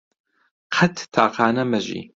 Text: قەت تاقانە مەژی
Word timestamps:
قەت 0.75 0.97
تاقانە 1.13 1.63
مەژی 1.71 2.01